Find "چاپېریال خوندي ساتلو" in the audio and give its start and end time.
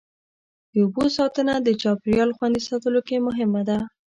1.81-2.99